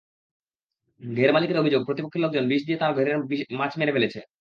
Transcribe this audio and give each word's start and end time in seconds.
ঘেরমালিকের 1.01 1.61
অভিযোগ, 1.61 1.81
প্রতিপক্ষের 1.85 2.23
লোকজন 2.23 2.43
বিষ 2.47 2.61
দিয়ে 2.65 2.77
তাঁর 2.77 2.95
ঘেরের 2.95 3.17
মাছ 3.59 3.71
মেরে 3.77 3.91
ফেলেছে। 3.91 4.19